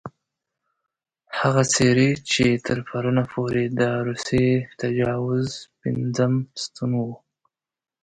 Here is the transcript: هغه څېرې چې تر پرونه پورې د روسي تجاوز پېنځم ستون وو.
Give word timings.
هغه 1.39 1.63
څېرې 1.73 2.09
چې 2.31 2.45
تر 2.67 2.77
پرونه 2.87 3.23
پورې 3.33 3.63
د 3.79 3.81
روسي 4.07 4.47
تجاوز 4.81 5.49
پېنځم 5.79 6.33
ستون 6.63 6.91
وو. 6.99 7.13